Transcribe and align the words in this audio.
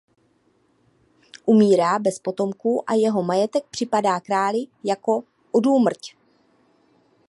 Umírá 1.45 1.99
bez 1.99 2.19
potomků 2.19 2.89
a 2.89 2.93
jeho 2.93 3.23
majetek 3.23 3.63
připadá 3.65 4.19
králi 4.19 4.67
jako 4.83 5.23
odúmrť. 5.51 6.05